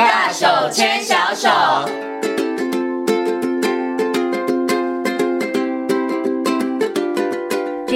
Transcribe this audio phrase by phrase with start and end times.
[0.00, 2.09] 大手牵小手。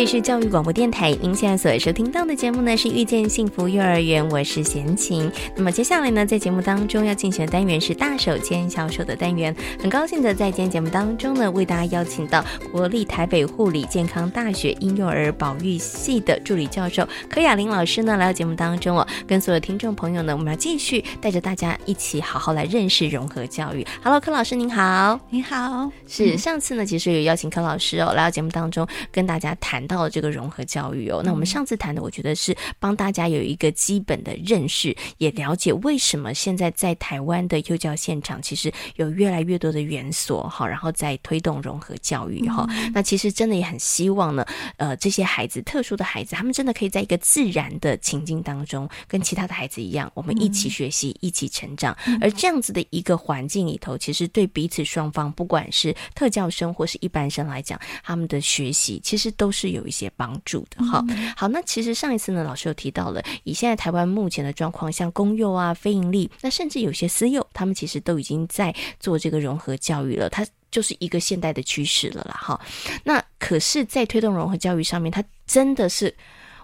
[0.04, 5.32] 里是教育广播电台，您现在所收听到的节目呢是《遇见幸福幼儿园》，我是贤琴。
[5.56, 9.56] 那么接下来呢，在节目当中要进行的单元是“大手牵小手”的单元。
[9.80, 23.86] 很高兴的在今天节目当中呢，为大家邀请到国立台北护理健康大学婴幼儿保育系的助理教授柯雅玲老师呢来到节目当中哦，跟所有听众朋友呢，我们要继续带着大家一起好好来认识融合教育。
[24.02, 25.90] Hello，柯老师您好，你好。
[26.06, 29.82] 是上次呢，其实有邀请柯老师哦来到节目当中跟大家谈。
[29.86, 42.66] 到了这个融合教育哦，那我们上次谈的，我觉得是帮大家有一个基本的认识，也了解为什么现在在台湾的幼教现场其实有越来越多的园所哈，然后在推动融合教育哈。
[42.94, 51.94] 那其实真的也很希望呢，呃，这些孩子，特殊的孩子，他们真的可以在一个自然的情境当中，跟其他的孩子一样，我们一起学习，一起成长。
[52.20, 59.74] 而这样子的一个环境里头，其实对彼此双方，不管是特教生或是一般生来讲，他们的学习其实都是。
[59.74, 61.04] 有一些帮助的哈，
[61.36, 72.60] 好，那其实上一次呢，老师有提到了，以现在台湾目前的状况，像公幼啊、非盈利，那甚至有些私幼，他们其实都已经在做这个融合教育了，它就是一个现代的趋势了啦哈。
[73.04, 76.14] 那可是，在推动融合教育上面，它真的是，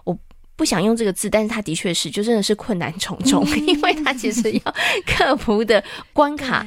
[0.03, 0.17] 我
[0.55, 4.75] 不想用这个字，但是它的确是，就真的是困难重重， 因为它其实要
[5.05, 6.65] 克服的关卡。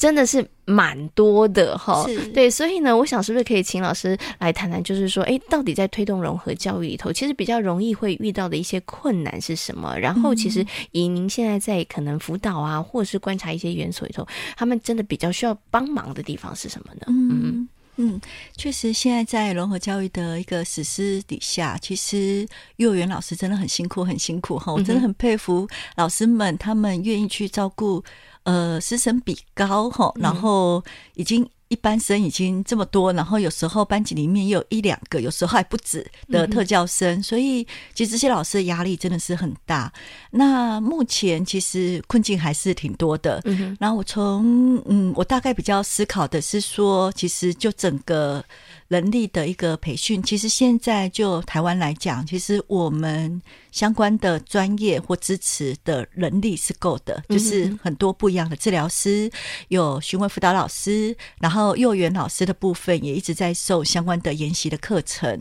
[0.00, 9.94] 真的是蛮多的哈，对，所以呢，我想是不是可以请老师来谈谈，就是说，哎，到底在推动融合教育里头，其实比较容易会遇到的一些困难是什么？
[9.98, 14.26] 然后，其实以您现在在可能辅导啊，或者是观察一些园所里头，
[14.56, 17.02] 他们真的比较需要帮忙的地方是什么呢？
[17.08, 18.18] 嗯嗯，
[18.56, 28.02] 确实，现在在融合教育的一个实施底下，其实幼儿园老师真的很辛苦，很辛苦哈，我真的很佩服老师们，他们愿意去照顾。
[28.50, 30.82] 呃，师生比高哈，然后
[31.14, 37.64] 已经一般生已经这么多，然后有时候班级里面也有一两个，有时候还不止的特教生，所以
[37.94, 39.92] 其实这些老师的压力真的是很大。
[40.32, 43.40] 那目前其实困境还是挺多的。
[43.78, 48.44] 然后我从嗯，我大概比较思考的是说，其实就整个。
[48.90, 53.40] 人力的一个培训，其实现在就台湾来讲，其实我们
[53.70, 59.30] 相关的专业或支持的人力是够的，就是很多不一样的治疗师，
[59.68, 65.40] 有询问辅导老师，然后幼儿园老师的部分也一直在受相关的研习的课程。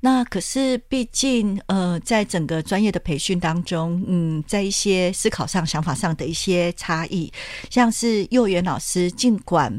[0.00, 7.32] 那可是毕竟呃，在整个专业的培训当中，嗯，在一些思考上、想法上的一些差异，
[7.70, 9.78] 像是幼儿园老师尽管。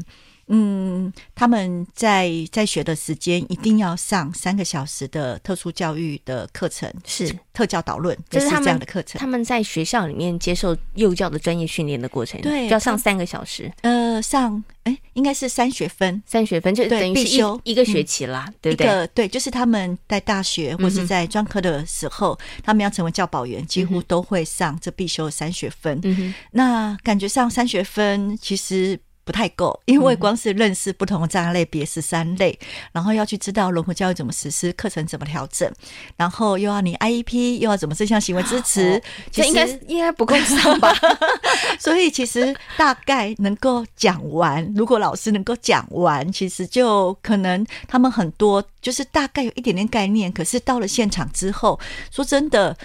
[0.52, 9.20] 嗯，他们在在学的时间一定要上三个小时的特殊教育的课程，是特教导论，就是这样的课程。
[9.20, 13.72] 他们在学校里面接受幼教的专业训练的过程，对，要上三个小时。
[13.82, 18.86] 呃，上哎，应该是三学分，三学分就等于必修一个学期啦，对不对？
[18.86, 26.00] 一个对，就是他们在大学或是在专科的时候，他们要成为教保员，几乎都会上这必修的三学分。
[26.02, 28.98] 嗯，那感觉上三学分其实。
[29.30, 32.58] 不太够，因为光是认识不同的障碍类别十三类，
[32.90, 35.72] 然后要去知道融合教育怎么实施，课程怎么调整，
[36.16, 40.92] 然后又要你 IEP，又要怎么正向行为支持，哦、其实应该应该不够上吧？
[41.78, 51.78] 所以其实大概能够讲完，如果老师能够讲完，其实就可能他们很多就是大概有一点点概念，可是到了现场之后，
[52.10, 52.76] 说真的。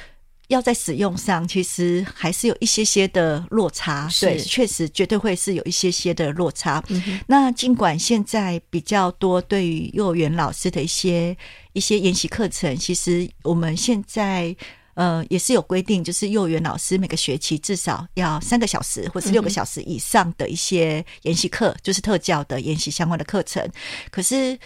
[0.47, 4.07] 要在使用上，其实还是有一些些的落差。
[4.19, 6.83] 对，确实绝对会是有一些些的落差。
[6.89, 11.35] 嗯、那尽管现在比较多对于幼儿园老师的一些
[11.73, 14.55] 一些研习课程，其实我们现在
[14.93, 23.67] 呃也是有规定，就是幼儿园老师每个学期至少要三个小时或是六个小时以上的一些研习课，就是特教的研习相关的课程。
[24.11, 24.57] 可是。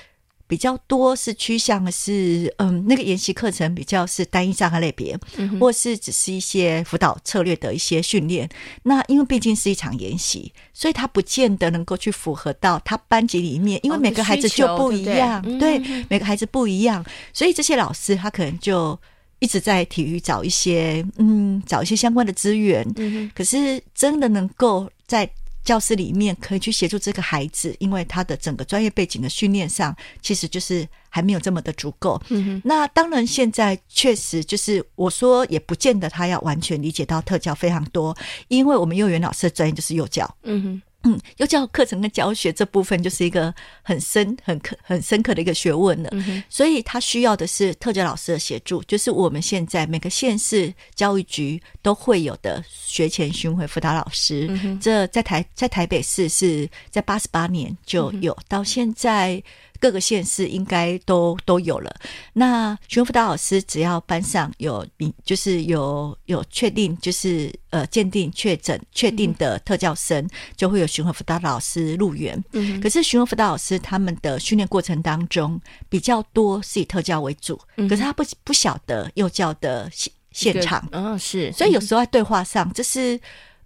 [0.50, 8.50] 比较多是趋向的是，嗯，那个研习课程比较是单一障碍类别，嗯，或是只是一些辅导策略的一些训练。
[8.82, 19.00] 那因为毕竟是一场研习，所以他不见得能够去符合到他班级里面，因为每个孩子就不一样，对，对，每个孩子不一样，所以这些老师他可能就
[19.38, 22.84] 一直在体育找一些，嗯，找一些相关的资源。
[22.97, 25.29] 嗯，可是真的能够在。
[25.70, 32.20] 教室里面可以去协助这个孩子，因为他的整个专业背景的训练上，其实就是还没有这么的足够。
[32.30, 38.18] 嗯，那当然，现在确实就是我说，也不见得他要完全理解到特教非常多，
[38.48, 40.28] 因为我们幼儿园老师的专业就是幼教。
[40.42, 46.09] 嗯哼，嗯，幼教课程跟教学这部分就是一个很深、很刻、很深刻的一个学问了。
[46.11, 54.47] 嗯、所以他需要的是特教老师的协助，就是我们现在每个县市教育局都会有的学前巡回辅导老师。
[54.49, 59.41] 嗯、这在台在台北市是在八十八年就有，嗯、到现在。
[59.79, 61.96] 各个县市应该都都有了。
[62.34, 72.41] 那巡回辅导老师只要班上有明，就是有有确定，就是呃鉴定确诊确定的特教生，嗯、就会有巡回辅导老师入园。
[72.52, 80.87] 嗯，可是巡回辅导老师他们的训练过程当中比较多是以特教为主，嗯、可是他不不晓得幼教的现现场。
[80.91, 83.20] 嗯、哦，是，所以有时候在对话上这是。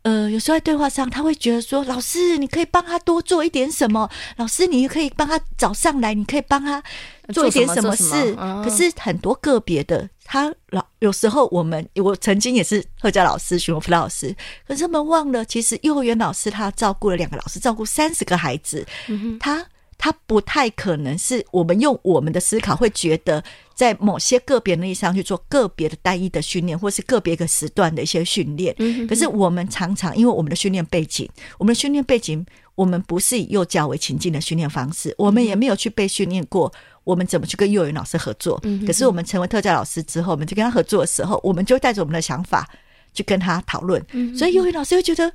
[0.03, 4.09] 呃，有时候在对话上，他会觉得说：“老师，你可以帮他多做一点什么？
[4.35, 6.83] 老师，你可以帮他找上来，你可以帮他
[7.33, 14.35] 做一点什么事？”可是很多个别的，他老有时候我们我曾经也是贺家老师、徐文福老师，
[14.67, 19.65] 可是他们忘了，其实幼儿园老师他照顾了两个老师，照顾三十个孩子，嗯、他。
[20.03, 23.41] 他不太可能是我们用我们的思考会觉得，
[23.73, 28.75] 在某些个别能力上去做个别的单一的训练，或是个别一个时段的一些训练。
[29.07, 32.45] 可是我们常常因为我们的训练背景，我们的训练背景，
[32.75, 36.69] 我们不是以幼教为情境的训练方式，我们也没有去被训练过，
[37.05, 38.61] 我们怎么去跟幼儿园老师合作。
[38.85, 42.69] 可是我们成为特教老师之后，我们就跟他合作的时候，我们就带着我们的想法
[43.13, 44.05] 去跟他讨论。
[44.37, 45.31] 所以幼儿园老师会觉得，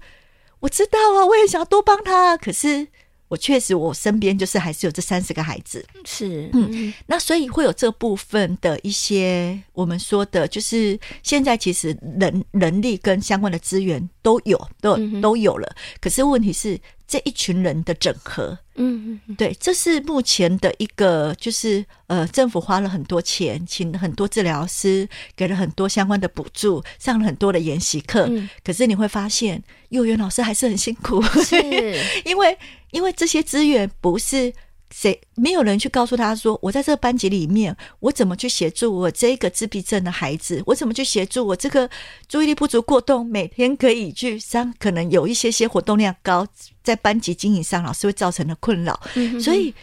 [0.61, 2.89] 我知道啊，我也想要多帮他，可是。
[3.29, 16.79] 我确实，我身边就是还是有这三十个孩子，是，嗯，那所以会有这部分的一些我们说的，就是现在其实人人力跟相关的资源都有，都都有了，可是问题是。
[17.09, 28.27] 这一群人的整合，嗯嗯，对，这是目前的一个，就是呃，政府花了很多钱，请了很多治疗师，给了很多相关的补助，上了很多的研习课。
[28.29, 31.57] 嗯、可是你会发现，幼儿园老师还是很辛苦，是
[32.27, 32.59] 因为
[32.91, 34.53] 因为这些资源不是。
[34.91, 40.63] 谁没有人去告诉他说，我在这个班级里面，我怎么去协助我这个自闭症的孩子？
[40.67, 41.89] 我怎么去协助我这个
[42.27, 46.47] 注意力不足过动，每天可以去上，可能有一些些活动量高，
[46.83, 48.99] 在班级经营上老师会造成的困扰。
[49.15, 49.75] 嗯、哼哼所以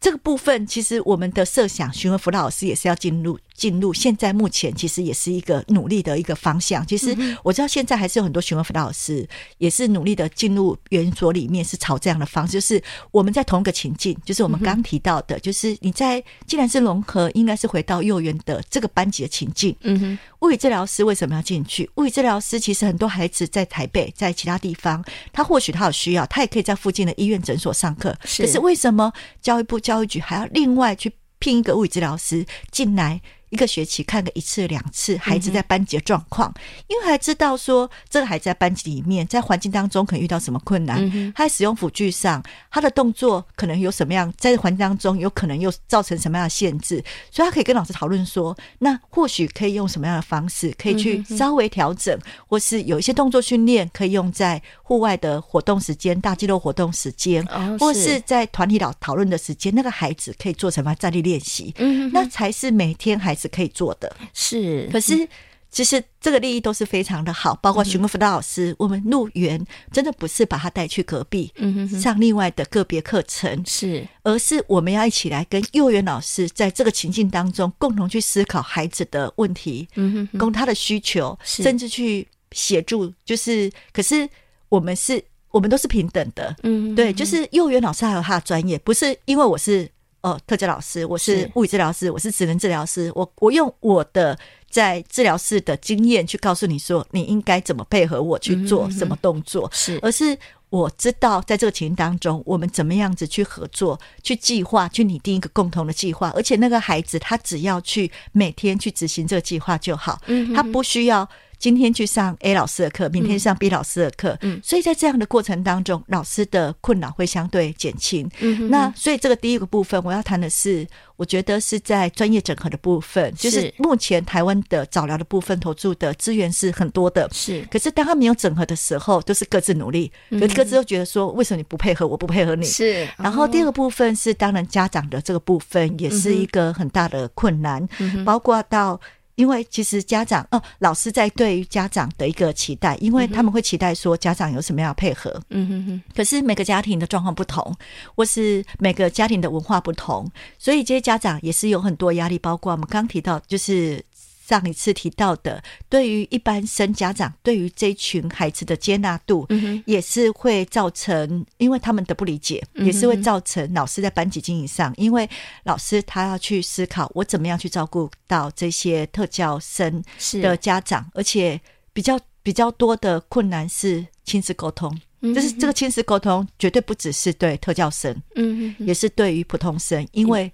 [0.00, 3.38] 这个部分，其实我们的设想，询问辅导老师也是要进入。
[3.62, 6.84] 进入现在目前其实也是一个努力的一个方向。
[6.84, 9.24] 其实我知道现在还是有很多询问辅导老师
[9.58, 12.54] 也是努力的进入园所里面，是朝这样的方式。
[12.54, 12.82] 就是
[13.12, 19.76] 我们在同一个情境，就是我们刚提到的，就是你在既然是融合，应该是回到幼儿园的这个班级的情境。
[19.82, 21.88] 嗯哼，物理治疗师为什么要进去？
[21.94, 28.12] 物理治疗师其实很多孩子在台北，在其他地方，他或许他有需要，他也可以在附近的医院诊所上课。
[28.22, 33.20] 可是为什么教育部教育局还要另外去聘一个物理治疗师进来？
[33.52, 63.41] 一个学期看个一次两次孩子在班级的状况，嗯、因为还知道说这个孩子在班级里面，在环境当中可能遇到什么困难，嗯、他在使用辅具上，他的动作可能有什么样，在环境当中有可能又造成什么样的限制，所以他可以跟老师讨论说，那或许可以用什么样的方式，可以去稍微调整，嗯、或是有一些动作训练可以用在户外的活动时间、大肌肉活动时间，哦、或是在团体老讨论的时间，那个孩子可以做什么站立练习，嗯、那才是每天孩子。
[63.42, 64.88] 是可以做的，是。
[64.92, 65.28] 可是，
[65.70, 83.12] 其实这个利益都是非常的好，包括巡回辅导老师，嗯、我们入园真的不是把他带去隔壁，嗯哼哼，上另外的个别课程，是，而是我们要一起来跟幼儿园老师在这个情境当中，共同去思考孩子的问题，嗯哼哼，供他的需求，甚至去协助。
[83.24, 84.28] 就是，可是
[84.68, 89.90] 我们是，我们都是平等的，嗯哼哼，对，就是幼儿园老师还有他的专业，不是因为我是。
[90.22, 94.38] 哦，特教老师，我是物理治疗师，是我是职能治疗师，我我用我的
[94.70, 100.38] 在治疗室的经验去告诉你说，你应该怎么配合我去做什么动作，是、嗯，而是
[100.70, 111.28] 我知道在这个情境当中，我们怎么样子去合作，去计划，去拟定一个共同的计划，而且那个孩子他只要去每天去执行这个计划就好，嗯，他不需要。
[111.62, 118.28] 今天去上 A 老师的课，明天上 B 老师的课，嗯，所以在这样的过程当中，老师的困扰会相对减轻。
[118.40, 127.64] 嗯哼哼，那所以这个第一个部分，我要谈的是，我觉得是在专业整合的部分，就是目前台湾的早疗的部分投注的资源是很多的，是。
[127.70, 130.10] 可是当他没有整合的时候，都是各自努力，
[130.56, 132.66] 各自都觉得说，为什么你不配合我，不配合你？
[132.66, 133.06] 是。
[133.16, 139.00] 然后第二个部分是，当然家长的这个部分也是一个很大的困难，嗯，包括到。
[139.34, 146.02] 因为其实家长哦，老师在对于家长的一个期待，因为他们会期待说家长有什么样的配合，嗯哼哼。
[146.14, 147.74] 可是每个家庭的状况不同，
[148.14, 152.38] 或是每个家庭的文化不同，所以这些家长也是有很多压力。
[152.38, 154.04] 包括我们刚刚提到，就是
[154.44, 159.46] 上一次提到的，对于一般生家长，对于这群孩子的接纳度，
[159.86, 165.28] 也是会造成，因为他们的不理解，也是会造成老师在班级经营上，因为
[165.62, 170.02] 老师他要去思考，我怎么样去照顾到这些特教生
[170.42, 171.60] 的家长，而且
[171.92, 180.52] 比较比较多的困难是亲子沟通，就是这个亲子沟通绝对不只是对特教生，嗯，也是对于普通生，因为。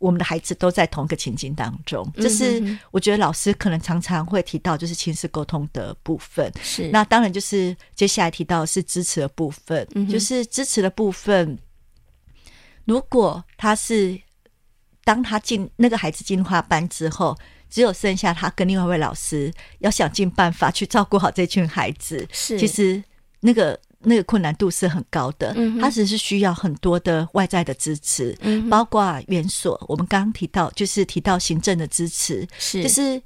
[0.00, 6.50] 我们的孩子都在同一个情境当中，就是我觉得老师可能常常会提到，就是亲子沟通的部分。
[6.62, 11.56] 是，那当然就是接下来提到的是支持的部分，就是支持的部分。
[12.86, 14.18] 如果他是
[15.04, 17.38] 当他进那个孩子进化班之后，
[17.68, 22.26] 只有剩下他跟另外一位老师，要想尽办法去照顾好这群孩子。
[22.32, 23.04] 是，其实
[23.40, 23.78] 那个。
[24.02, 28.36] 那个困难度是很高的，它只是需要很多的外在的支持，
[28.70, 29.78] 包括园所。
[29.88, 33.20] 我们刚刚提到，就是提到行政的支持，是就是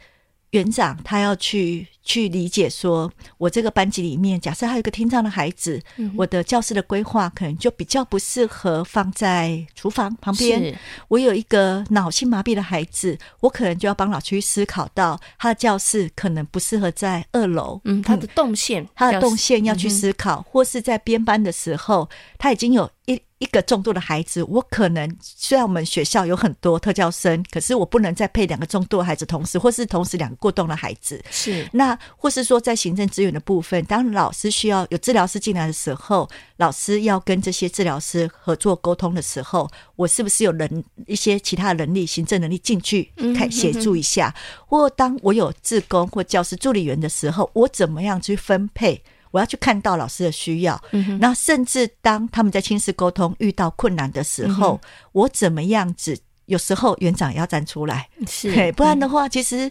[0.55, 1.87] 园长他要去。
[2.07, 10.79] 去理解说，我这个班级里面，假设还有一个听障的孩子，嗯、我的教室的规划可能就比较不适合放在厨房旁边。
[11.09, 17.81] 我有一个脑性麻痹的孩子，我可能就要帮老师去思考到他的教室可能不适合在二楼。
[17.85, 22.07] 嗯，他的动线，他的动线要去思考，嗯、或是在编班的时候，
[22.37, 31.23] 他已经有一一个重度的孩子，我可能虽然我们学校有很多特教生，可是我不能再配两个重度的孩子同时，或是同时两个过动的孩子。
[31.31, 31.97] 是那。
[32.17, 44.35] 或是说，在行政资源的部分，当老师需要有治疗师进来的时候，老师要跟这些治疗师合作沟通的时候，我是不是有能一些其他的能力、行政能力进去看协助一下？
[44.67, 49.03] 或当我有志工或教师助理员的时候，我怎么样去分配？
[49.35, 50.81] 我要去看到老师的需要。
[51.19, 56.17] 那甚至当他们在亲子沟通遇到困难的时候，我怎么样子？
[56.47, 59.69] 有时候园长也要站出来，是，不然的话，其实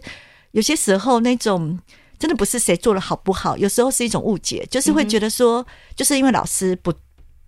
[0.50, 1.80] 有些时候那种。
[2.16, 5.66] 真的不是谁做的好不好，有时候是一种误解，就是会觉得说，
[5.96, 6.94] 就是因为老师不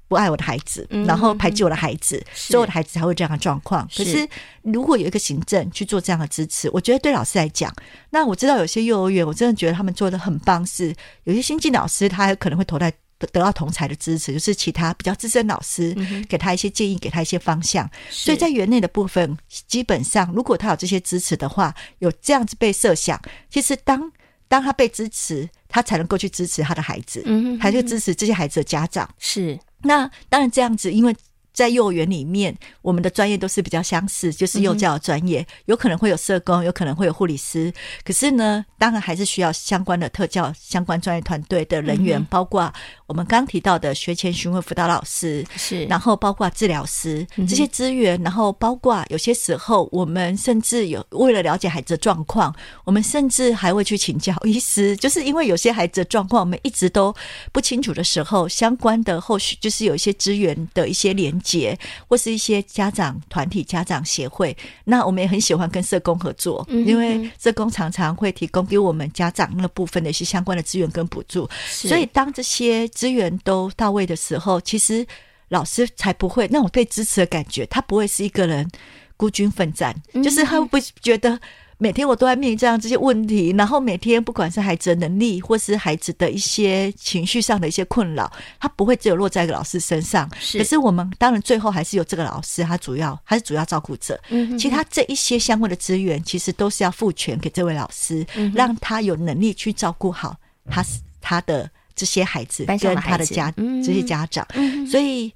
[0.09, 3.89] 不爱我的孩子，然后排挤我的孩子，所以我的孩子才会这样的状况。
[3.97, 4.29] 可是
[4.63, 7.75] 如果有一个行政去做这样的支持，我觉得对老师来讲，
[8.11, 10.95] 那我知道有些幼儿园，我真的觉得他们做的很棒，是
[11.25, 15.97] 有些新进老师他还可能会投在得到同才的支持，就是其他比较资深老师
[16.29, 17.91] 给他一些建议，给他一些方向。
[18.11, 19.37] 所以在园内的部分，
[19.67, 23.21] 基本上如果他有这些支持的话，有这样子被设想，
[23.51, 24.13] 其实当。
[24.49, 29.11] 当他被支持，他才能够去支持他的孩子，嗯，还去支持这些孩子的家长。
[29.19, 31.17] 是，那当然这样子，因为。
[31.57, 37.73] 在幼儿园里面，我们的专业都是比较相似，就是幼教专业，有可能会有社工，有可能会有护理师。
[38.05, 42.71] 可是呢，当然还是需要相关的特教相关专业团队的人员，包括
[43.07, 57.15] 我们刚提到的学前询问辅导老师，是，然后包括治疗师这些资源，然后包括有些时候我们甚至有为了了解孩子的状况，我们甚至还会去请教医师，就是因为有些孩子的状况我们一直都
[57.51, 61.41] 不清楚的时候，相关的后续就是有一些资源的一些连。
[61.47, 71.49] 节或是一些家长团体、家长协会，那我们也很喜欢跟社工合作，因为社工常常会提供给我们家长那部分的一些相关的资源跟补助。
[71.69, 75.07] 所以当这些资源都到位的时候，其实
[75.51, 78.69] 老师才不会那种被支持的感觉，他不会是一个人
[79.17, 81.39] 孤军奋战，就是他会不会觉得。
[81.79, 90.27] 每天我都在面临这样这些问题，然后每天不管是孩子的能力，或是孩子的一些情绪上的一些困扰，他不会只有落在一个老师身上。
[90.41, 94.19] 是，可是我们当然最后还是有这个老师，他主要还是主要照顾者。
[94.31, 100.35] 嗯哼哼，其他这一些相关的资源，其实都是要赋权给这位老师，嗯、让他有能力去照顾好
[100.71, 100.83] 他
[101.21, 104.47] 他的这些孩子跟他的家的这些家长。
[104.55, 105.31] 嗯、所以，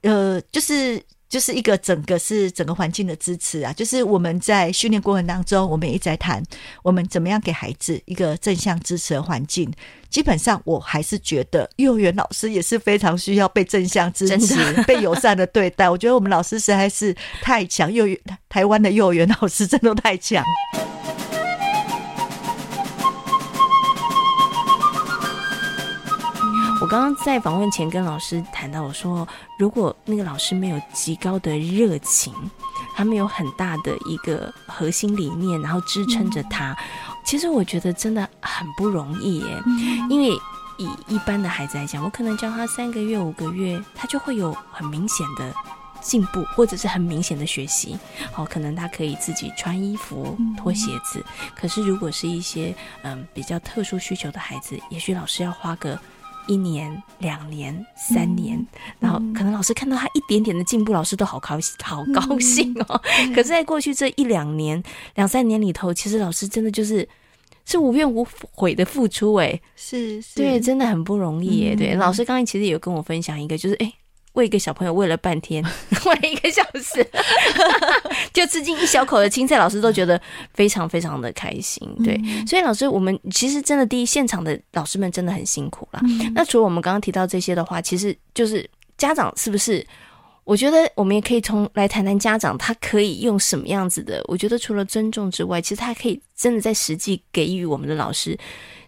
[0.00, 1.02] 呃，就是。
[1.28, 6.42] 就是一个整个是整个环境的支持啊，就是我们在训练过程当中，我们也一直在谈
[6.82, 9.72] 我们怎么样给孩子一个正向支持的环境。
[10.08, 14.54] 基本上，我还是觉得幼儿园老师也是非常需要被正向支持、
[14.86, 15.90] 被友善的对待。
[15.90, 18.18] 我觉得我们老师实在是太强，幼儿
[18.48, 20.42] 台湾的幼儿园老师真的太强。
[26.86, 29.26] 我刚刚在访问前跟老师谈到，我说
[29.58, 32.32] 如果那个老师没有极高的热情，
[32.94, 36.78] 他没有很大的一个核心理念，然后支撑着他，
[37.24, 39.60] 其实我觉得真的很不容易耶。
[40.08, 40.28] 因为
[40.78, 45.52] 以一般的孩子来讲，我可能教他三个月、五个月，他就会有很明显的
[46.00, 47.98] 进步，或者是很明显的学习。
[48.36, 51.20] 哦，可能他可以自己穿衣服、脱鞋子。
[51.56, 55.98] 可是如果是一些嗯比较特殊需求的孩子，也许老师要花个。
[56.46, 58.66] 一年、两年、三年，嗯、
[59.00, 63.00] 然后可能老师看到他一点点的进步，老师都好高兴，好高兴哦。
[63.20, 64.82] 嗯、可是，在过去这一两年、
[65.14, 67.08] 两三年里头，其实老师真的就是
[67.64, 71.94] 是无怨无悔的付出，哎，是，是，对，真的很不容易，哎、嗯，对。
[71.94, 73.92] 老师刚才其实也有跟我分享一个，就是哎。
[74.36, 75.64] 喂一个小朋友喂了半天，
[76.06, 77.06] 喂了一个小时，
[78.32, 80.20] 就吃进一小口的青菜，老师都觉得
[80.54, 81.88] 非常非常的开心。
[82.04, 86.00] 对，所以老师，我们其实真的第一现场的老师们真的很辛苦啦。
[86.34, 89.84] 那除了我们刚刚提到这些的话，其实就是家长是不是？
[90.46, 94.22] 我觉得我们也可以从来谈谈家长，他可以用什么样子的？
[94.28, 98.38] 我觉得除了尊重之外，其实他可以真的在实际给予我们的老师。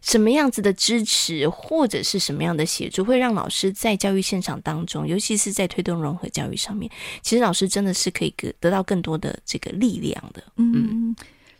[0.00, 6.88] 什么样子的支持，或者是什么样的协助，会让老师在教育现场当中，尤其是在推动融合教育上面，
[7.20, 10.40] 其实老师真的是可以得得到更多的这个力量的。
[10.54, 11.16] 嗯，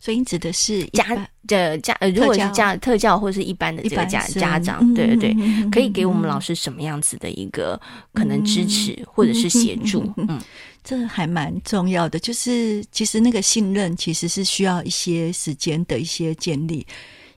[0.08, 7.78] 所以你指的是家的家，呃，如果是家特教或是一般的这个家家长，对对对，可以给我们老师什么样子的一个
[8.14, 10.10] 可能支持或者是协 助？
[10.16, 10.40] 嗯，
[10.82, 16.86] 这还蛮重要的，就是其实那个信任其实是需要一些时间的一些建立。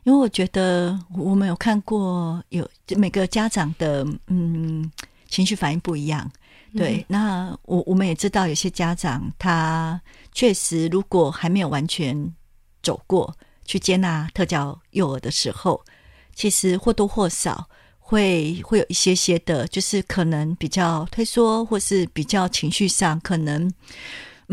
[0.03, 4.89] 因为我觉得我们有看过有每个家长的嗯
[5.27, 6.31] 情绪反应不一样，
[6.77, 6.99] 对。
[6.99, 10.01] 嗯、那我我们也知道有些家长他
[10.31, 12.15] 确实如果还没有完全
[12.81, 13.35] 走过
[13.65, 15.83] 去接纳特教幼儿的时候，
[16.35, 17.67] 其实或多或少
[17.99, 23.71] 会会有一些些的，就是可能比较退缩，或是比较情绪上可能。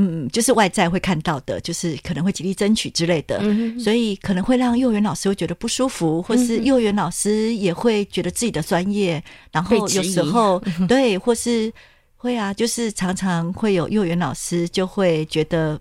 [0.00, 9.20] 嗯，就是外在会看到的，就是可能会极力争取之类的，嗯、所以可能会让幼儿园老师会觉得不舒服，或是幼儿园老师也会觉得自己的专业，
[9.50, 11.72] 然后有时候 对，或是
[12.14, 15.80] 会啊，就是常常会有幼儿园老师就会觉得，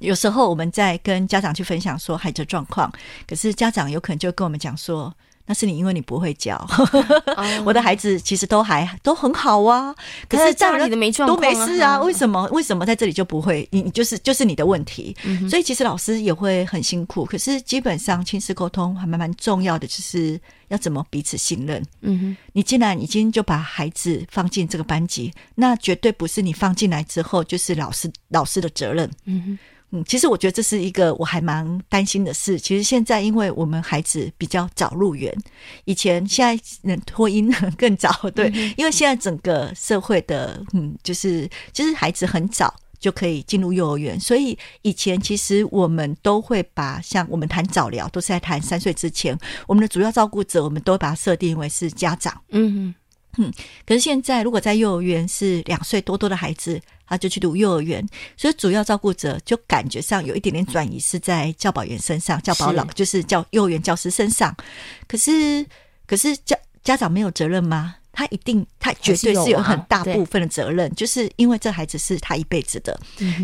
[0.00, 2.92] 有时候我们在跟家长去分享说孩子的状况，
[3.26, 5.14] 可是家长有可能就跟我们讲说。
[5.48, 6.60] 那是你，因为你不会教。
[7.64, 9.94] 我的孩子其实都还都很好啊，
[10.28, 12.02] 可是家里的没状都没事啊。
[12.02, 12.48] 为什么？
[12.50, 13.64] 为什么在这里就不会？
[13.70, 15.16] 你就是就是你的问题。
[15.48, 17.24] 所以其实老师也会很辛苦。
[17.24, 20.36] 可是基本上亲子沟通还蛮蛮重要的，就是
[20.66, 21.80] 要怎么彼此信任。
[22.00, 29.08] 嗯哼，你既然已经就把孩子放进这个班级，那绝对不是你放进来之后就是老师老师的责任。
[29.26, 29.58] 嗯哼。
[29.92, 32.58] 嗯，其实我觉得这是一个我还蛮担心的事。
[32.58, 35.32] 其实现在，因为我们孩子比较早入园，
[35.84, 52.42] 以前现在人脱音 更早，对，因为现在整个社会的，嗯，就是就是孩子很早就可以进入幼儿园，所以以前其实我们都会把像我们谈早疗，都是在谈三岁之前，我们的主要照顾者，我们都会把它设定为是家长。
[52.50, 52.94] 嗯哼。
[53.36, 53.52] 嗯，
[53.86, 64.54] 可是现在如果在幼儿园是两岁多多的孩子，他就去读幼儿园，所以主要照顾者就感觉上有一点点转移是在教保员身上，教保老就是教幼儿园教师身上。
[65.06, 65.64] 可是，
[66.06, 67.96] 可是家家长没有责任吗？
[68.16, 72.98] 他一定，他绝对是有很大部分的责任，就是因为这孩子是他一辈子的，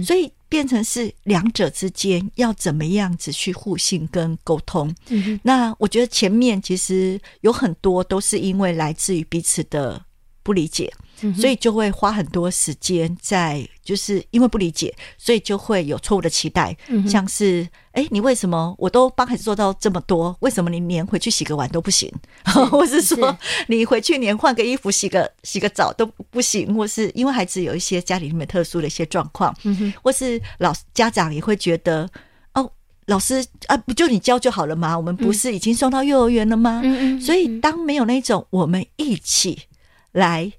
[0.04, 0.32] 所以。
[0.52, 4.94] 变成是两者之间要怎么样子去互信跟沟通？
[5.08, 10.04] 嗯、那我觉得前面其实有很多都是因为来自于彼此的
[10.42, 10.92] 不理解。
[11.36, 16.76] 所以就会花很多时间在，就是因为不理解，所以就会有错误的期待，
[17.08, 22.10] 像是，哎，你为什么我都帮孩子做到这么多，为什么你连回去洗个碗都不行？
[22.46, 23.36] 是 或是说
[23.68, 26.74] 你回去连换个衣服、洗个洗个澡都不行？
[26.74, 29.54] 或是因为孩子有一些家里面特殊的一些状况，
[30.02, 32.08] 或是老家长也会觉得，
[32.54, 32.70] 哦，
[33.06, 34.96] 老师啊，不就你教就好了吗？
[34.96, 36.82] 我们不是已经送到幼儿园了吗？
[37.20, 39.62] 所以当没有那种我们一起
[40.12, 40.52] 来。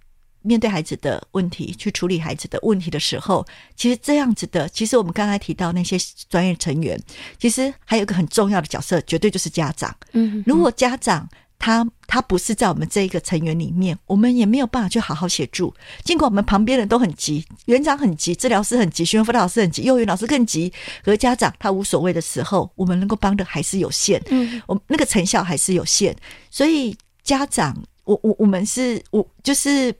[0.43, 5.97] 面对孩子的问题，去处理孩子的问题的时候，其实这样子的，其实我们刚才提到那些
[6.29, 7.01] 专业成员，
[7.39, 9.95] 其实还有一个很重要的角色，绝对就是家长。
[10.11, 11.27] 嗯，嗯，如果家长
[11.57, 15.73] 他他不是在我们这一个成员里面，我们也没有办法去好好协助。
[16.03, 20.73] 尽管我们旁边人都很急，园长很急，治疗师很急，学员辅导老师很急，幼儿园老师更急，
[21.05, 24.21] 和家长他无所谓的时候，我们能够帮的还是有限。
[24.29, 26.13] 嗯，我那个成效还是有限。
[26.51, 29.95] 所以家长，我我我们是我就是。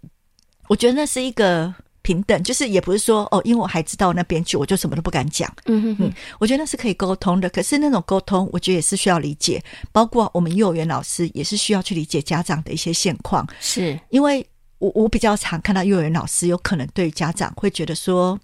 [0.73, 5.47] 我觉得那是一个平等，就是也不是说哦，因为我孩子到那边去，我就什么都不敢讲。
[5.65, 7.47] 嗯哼哼嗯，我觉得那是可以沟通的。
[7.47, 13.47] 可是那种沟通，我觉得也是需要理解，包括我们幼儿园老师也是需要去理解家长的一些现况。
[13.59, 14.43] 是因为
[14.79, 18.39] 我我比较常看到幼儿园老师有可能对家长会觉得说，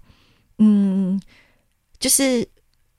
[0.58, 1.20] 嗯，
[1.98, 2.46] 就是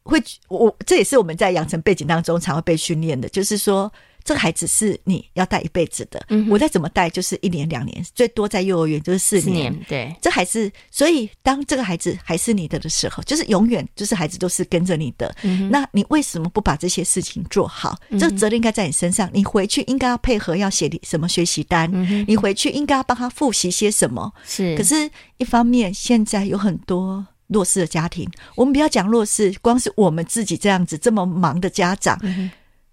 [0.03, 3.89] 会我这也是我们在养成背景当中常会被训练的，就是说
[4.23, 6.23] 这个孩子是你要带一辈子的。
[6.29, 9.43] 嗯、我再怎么带，就是一年两年，最多在幼儿园就是四年。
[9.43, 15.33] 四年对，这还是所以，当这个孩子还是你的的时候，就是永远就是孩子都是跟着你的。
[15.43, 17.97] 嗯、那你为什么不把这些事情做好？
[18.09, 19.29] 嗯、这个责任应该在你身上。
[19.33, 21.89] 你回去应该要配合，要写什么学习单？
[21.93, 24.31] 嗯、你回去应该要帮他复习些什么？
[24.45, 24.75] 是。
[24.77, 27.25] 可是，一方面现在有很多。
[27.53, 32.49] 弱势的家庭，我们不要讲弱势，光是我们自己这样子这么忙的家长，嗯、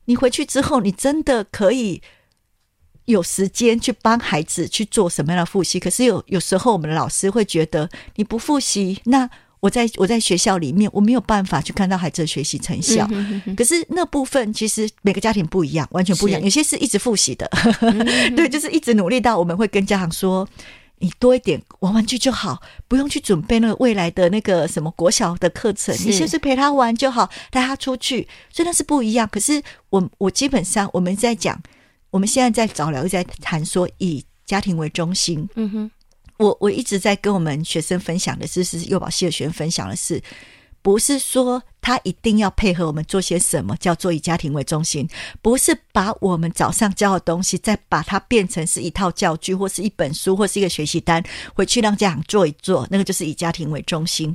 [0.09, 2.01] 你回去之后，你真的可以
[3.05, 5.79] 有时间去帮孩子去做什么样的复习？
[5.79, 9.29] 可是有有时候我们的老师会觉得你不复习，那
[9.61, 13.07] 我在我在学校里面我没有办法去看到孩子的学习成效。
[13.11, 16.43] 嗯、哼哼可是那部分其实每个家庭不一样，完全不一样。
[16.43, 17.47] 有些是一直复习的，
[17.83, 17.99] 嗯、
[18.35, 20.49] 对，就是一直努力到我们会跟家长说。
[21.01, 29.29] 你多一点玩玩具就好，不用去准备那个未来的那个什么国小的课程，你就是陪他玩就好，带他出去，所以那是不一样。
[29.31, 31.61] 可是我我基本上我们在讲，
[32.11, 35.49] 我们现在在早疗，在谈说以家庭为中心。
[35.55, 35.91] 嗯哼，
[36.39, 40.23] 我我一直在跟我们学生分享的是，是幼保系的学生分享的是。
[40.89, 45.07] 不是说他一定要配合我们做些什么，叫做以家庭为中心。
[45.43, 51.23] 不是把我们早上教的东西，再把它变成是一套教具，或是一本书，或是一个学习单，
[51.53, 54.35] 回去让家长做一做，那个就是以家庭为中心。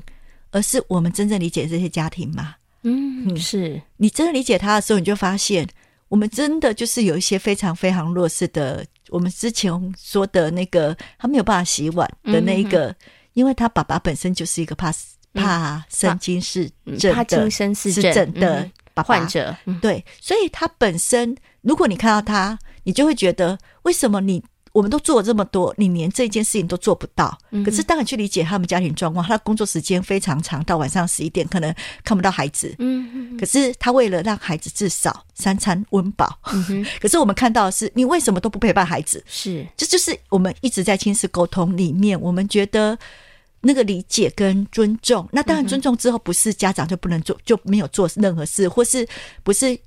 [0.52, 2.54] 而是我们真正理解这些家庭吗？
[2.84, 5.68] 嗯，是你真的理解他的时候，你就发现，
[6.08, 8.86] 我们真的就是有一些非常非常弱势的。
[9.10, 12.96] 我们之前说的那个，他没有办法洗碗的那一个，嗯、
[13.34, 15.16] 因为他爸爸本身就是一个怕死。
[15.34, 15.84] 帕
[16.20, 18.70] 金森氏症，帕金森氏症的
[19.04, 27.36] 患者，对，所以他本身，如果你看到他，你就会觉得，为什么你我们都做了这么多，你连这件事情都做不到？
[27.66, 32.76] 可是当然去理解他们家庭状况，他的工作时间非常长，到晚上十一点可能看不到孩子。
[32.80, 36.40] 嗯，可是他为了让孩子至少三餐温饱，
[37.02, 39.24] 可是我们看到的是，你为什么都不陪伴孩子？
[39.28, 42.98] 是，这就是我们一直在亲子沟通里面，我们觉得。
[43.64, 49.08] 那个理解跟尊重，那当然尊重之后，不是家长就不能做，就没有做任何事，或是
[49.42, 49.78] 不是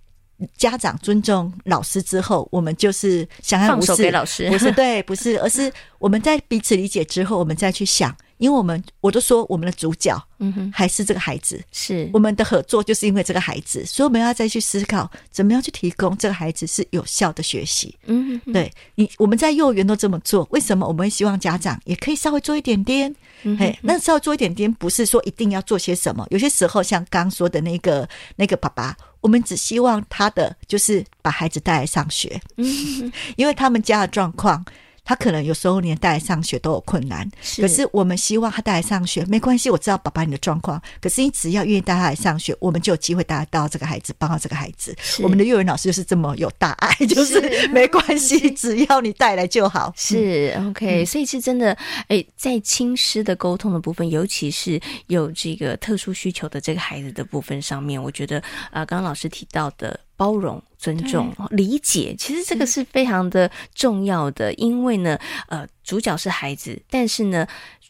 [0.56, 8.16] 家长尊重老师之后，我们就是相安无事，放手给老师，不是对，不是，而是我们在彼此理解之后，我们再去想。
[8.38, 17.96] 因为我们我都说我们的主角，嗯哼，还是这个孩子，是我们的合作，就是因为这个孩子，所以我们要再去思考，怎么样去提供这个孩子是有效的学习。
[18.06, 23.14] 嗯哼，对你，我们在幼儿园都这么做，为什么我们会希望家长也可以稍微做一点点？
[23.42, 34.64] 嗯嘿，那稍微做一点点，不是说一定要做些什么，有些时候像刚刚说的那个那个爸爸，我们只希望他的就是把孩子带来上学，嗯， 因为他们家的状况。
[35.06, 39.70] 他可能有时候连带来上学都有困难，是可是我们希望他带来上学没关系。
[39.70, 44.94] 我知道爸爸你的状况，可是你只要愿意带他来上学，我们就有机会带到这个孩子，帮到这个孩子。
[45.22, 49.92] 我们的幼儿园老师就是这么有大爱， 就是没关系，只要你带来就好。
[49.96, 51.76] 是 OK，所以是真的。
[52.08, 58.40] 哎，在亲师的沟通的部分，尤其是有这个特殊需求的这个孩子的部分上面，我觉得
[58.72, 60.00] 啊，刚刚老师提到的。
[60.16, 64.52] 包容、尊重、理解，其实这个是非常的重要的。
[64.54, 67.46] 因为呢，呃，主角是孩子，但是呢，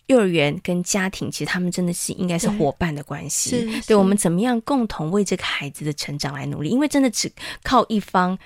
[0.07, 3.51] 幼儿园跟家庭其实他们真的是应该是伙伴的关系。
[3.51, 6.69] 对，对，我们怎么样共同为这个孩子的成长来努力？
[6.69, 7.31] 因为真的只
[7.63, 8.39] 靠一方，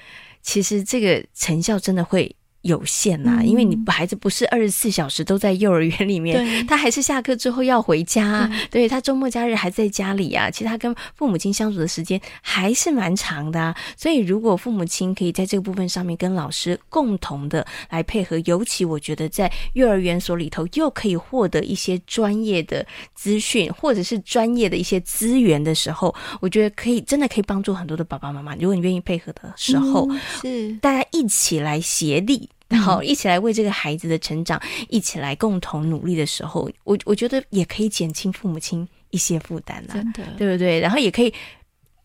[0.43, 2.37] 其实这个成效真的会。
[2.63, 10.51] 有限呐，因为你孩子不是二十四小时都在幼儿园里面，他还是下课之后要回家，对，对他周末假日还在家里啊。
[10.51, 13.75] 其实他跟父母亲相处的时间还是蛮长的啊。
[13.97, 28.55] 所以如果父母亲可以在这个部分上面跟老师共同的来配合，尤其我觉得在幼儿园所里头又可以获得一些专业的资讯或者是专业的一些资源的时候，我觉得可以真的可以帮助很多的爸爸妈妈。
[28.57, 32.50] 如果你愿意配合的时候，嗯、是大家一起来协力。
[32.79, 40.79] 好，一起来为这个孩子的成长，一起来共同努力的时候，我我觉得也可以减轻父母亲一些负担啦，真的，对不对？
[40.81, 41.33] 然后也可以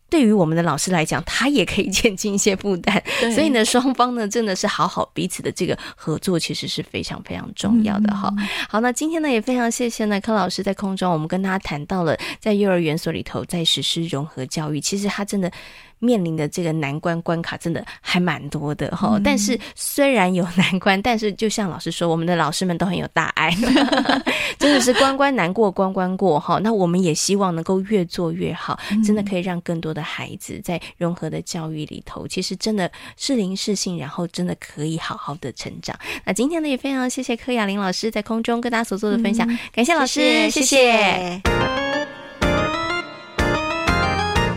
[0.08, 3.02] 对于我们的老师来讲，他也可以减轻一些负担。
[3.34, 8.32] 所以呢，双方呢真的是好好彼此的这个合作，其实是非常非常重要的哈。
[8.38, 15.50] 嗯、好，那今天呢也非常谢谢呢柯老师在空中，我们跟大家谈到了在幼儿园所里头在实施融合教育，其实他真的。
[15.98, 23.50] 面临的这个难关关卡真的还蛮多的哈，嗯、但是虽然有难关，但是就像老师说，我们的老师们都很有大爱，
[24.58, 26.58] 真的是关关难过关关过哈。
[26.62, 35.98] 那我们也希望能够越做越好，真的可以让更多的孩子在融合的教育里头，其实真的适龄适性，然后真的可以好好的成长。
[36.24, 40.60] 那今天呢，也非常谢谢柯雅玲老师在空中跟大家所做的分享，嗯、感谢老师，谢谢。
[40.60, 42.05] 谢谢